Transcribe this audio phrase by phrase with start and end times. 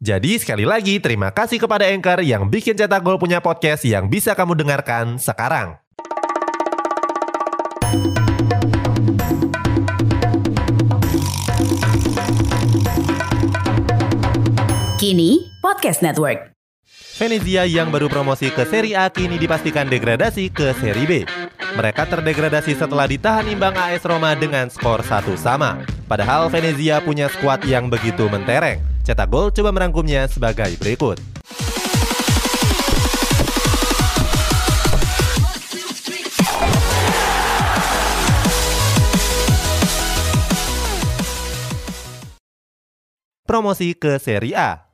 [0.00, 4.32] Jadi sekali lagi terima kasih kepada Anchor yang bikin Cetak Gol punya podcast yang bisa
[4.32, 5.80] kamu dengarkan sekarang.
[15.00, 16.52] Kini Podcast Network.
[17.16, 21.12] Venezia yang baru promosi ke Serie A kini dipastikan degradasi ke Serie B.
[21.76, 25.84] Mereka terdegradasi setelah ditahan imbang AS Roma dengan skor satu sama.
[26.04, 28.89] Padahal Venezia punya skuad yang begitu mentereng.
[29.04, 31.18] Cetak Gol coba merangkumnya sebagai berikut.
[43.46, 44.90] Promosi ke Serie A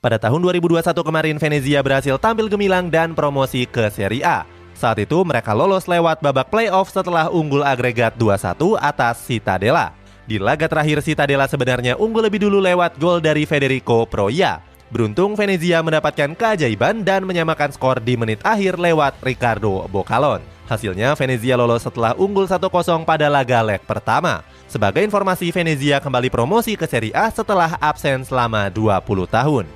[0.00, 4.48] pada tahun 2021 kemarin, Venezia berhasil tampil gemilang dan promosi ke Serie A.
[4.72, 9.99] Saat itu mereka lolos lewat babak playoff setelah unggul agregat 2-1 atas Citadella.
[10.30, 14.62] Di laga terakhir Citadella sebenarnya unggul lebih dulu lewat gol dari Federico Proia.
[14.86, 20.38] Beruntung Venezia mendapatkan keajaiban dan menyamakan skor di menit akhir lewat Ricardo Bocalon.
[20.70, 22.62] Hasilnya Venezia lolos setelah unggul 1-0
[23.02, 24.46] pada laga leg pertama.
[24.70, 29.66] Sebagai informasi, Venezia kembali promosi ke Serie A setelah absen selama 20 tahun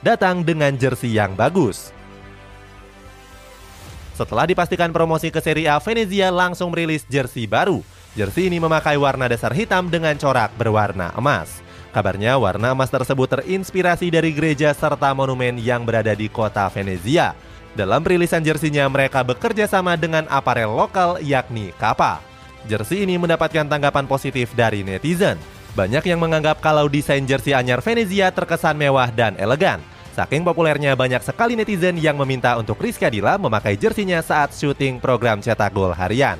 [0.00, 1.92] datang dengan jersey yang bagus.
[4.20, 7.80] Setelah dipastikan promosi ke Serie A, Venezia langsung merilis jersey baru.
[8.12, 11.64] Jersey ini memakai warna dasar hitam dengan corak berwarna emas.
[11.88, 17.32] Kabarnya warna emas tersebut terinspirasi dari gereja serta monumen yang berada di kota Venezia.
[17.72, 22.20] Dalam perilisan jersinya mereka bekerja sama dengan aparel lokal yakni Kappa.
[22.68, 25.40] Jersey ini mendapatkan tanggapan positif dari netizen.
[25.72, 29.80] Banyak yang menganggap kalau desain jersey anyar Venezia terkesan mewah dan elegan.
[30.10, 35.38] Saking populernya banyak sekali netizen yang meminta untuk Rizky Adila memakai jersinya saat syuting program
[35.38, 36.34] cetak gol harian.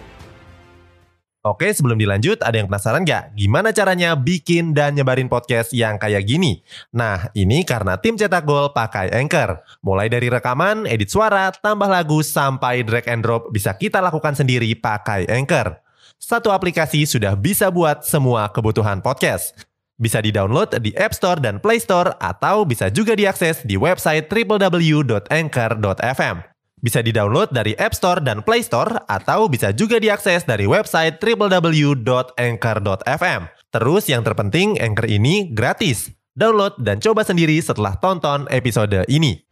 [1.41, 3.33] Oke, sebelum dilanjut, ada yang penasaran nggak?
[3.33, 6.61] Gimana caranya bikin dan nyebarin podcast yang kayak gini?
[6.93, 9.65] Nah, ini karena tim cetak gol pakai Anchor.
[9.81, 14.69] Mulai dari rekaman, edit suara, tambah lagu, sampai drag and drop bisa kita lakukan sendiri
[14.77, 15.81] pakai Anchor.
[16.21, 19.70] Satu aplikasi sudah bisa buat semua kebutuhan podcast.
[20.01, 26.37] Bisa di-download di App Store dan Play Store atau bisa juga diakses di website www.anchor.fm.
[26.81, 33.41] Bisa di-download dari App Store dan Play Store atau bisa juga diakses dari website www.anchor.fm.
[33.69, 36.09] Terus yang terpenting Anchor ini gratis.
[36.33, 39.45] Download dan coba sendiri setelah tonton episode ini.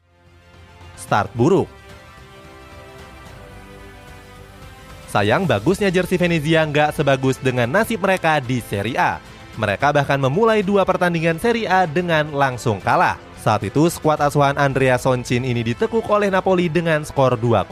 [0.96, 1.68] Start buruk.
[5.12, 9.20] Sayang bagusnya jersey Venezia nggak sebagus dengan nasib mereka di Serie A.
[9.58, 13.18] Mereka bahkan memulai dua pertandingan Serie A dengan langsung kalah.
[13.42, 17.66] Saat itu skuad asuhan Andrea Soncin ini ditekuk oleh Napoli dengan skor 2-0.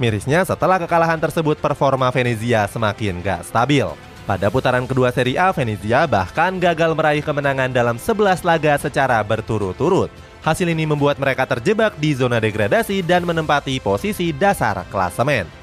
[0.00, 3.84] Mirisnya setelah kekalahan tersebut performa Venezia semakin gak stabil.
[4.24, 10.08] Pada putaran kedua Serie A, Venezia bahkan gagal meraih kemenangan dalam 11 laga secara berturut-turut.
[10.40, 15.62] Hasil ini membuat mereka terjebak di zona degradasi dan menempati posisi dasar klasemen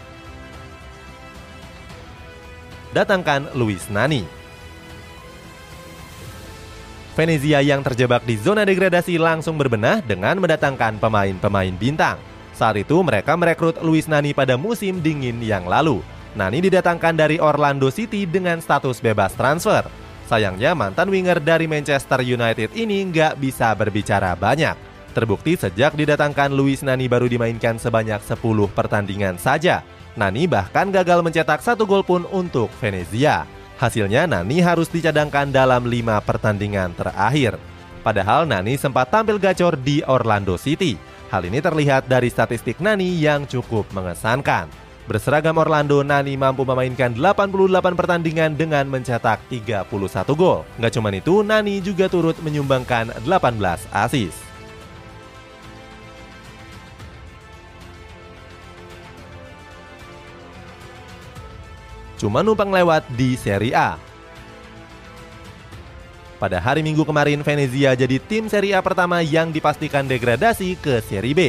[2.93, 4.38] datangkan Luis Nani.
[7.19, 12.15] Venezia yang terjebak di zona degradasi langsung berbenah dengan mendatangkan pemain-pemain bintang.
[12.55, 15.99] Saat itu mereka merekrut Luis Nani pada musim dingin yang lalu.
[16.31, 19.83] Nani didatangkan dari Orlando City dengan status bebas transfer.
[20.31, 24.79] Sayangnya mantan winger dari Manchester United ini nggak bisa berbicara banyak.
[25.11, 28.39] Terbukti sejak didatangkan Luis Nani baru dimainkan sebanyak 10
[28.71, 29.83] pertandingan saja.
[30.15, 33.58] Nani bahkan gagal mencetak satu gol pun untuk Venezia.
[33.79, 37.55] Hasilnya Nani harus dicadangkan dalam lima pertandingan terakhir.
[38.03, 40.99] Padahal Nani sempat tampil gacor di Orlando City.
[41.31, 44.67] Hal ini terlihat dari statistik Nani yang cukup mengesankan.
[45.07, 49.87] Berseragam Orlando, Nani mampu memainkan 88 pertandingan dengan mencetak 31
[50.35, 50.67] gol.
[50.75, 54.48] Nggak cuma itu, Nani juga turut menyumbangkan 18 assist.
[62.19, 63.95] Cuma numpang lewat di Serie A.
[66.39, 71.35] Pada hari Minggu kemarin, Venezia jadi tim Serie A pertama yang dipastikan degradasi ke Serie
[71.35, 71.41] B.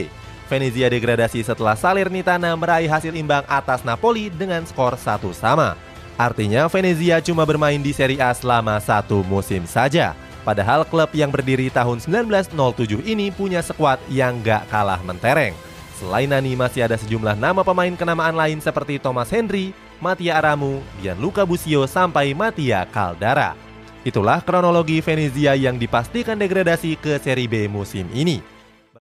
[0.51, 5.79] Venezia degradasi setelah Salernitana meraih hasil imbang atas Napoli dengan skor satu sama.
[6.19, 10.19] Artinya Venezia cuma bermain di Serie A selama satu musim saja.
[10.43, 15.55] Padahal klub yang berdiri tahun 1907 ini punya skuad yang gak kalah mentereng.
[16.01, 21.45] Selain Nani masih ada sejumlah nama pemain kenamaan lain seperti Thomas Henry, Matia Aramu, Gianluca
[21.45, 23.53] Busio sampai Matia Caldara.
[24.01, 28.41] Itulah kronologi Venezia yang dipastikan degradasi ke Serie B musim ini.